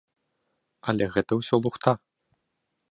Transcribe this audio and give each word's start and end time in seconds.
Але 0.93 1.05
гэта 1.17 1.31
ўсё 1.41 1.55
лухта. 1.65 1.91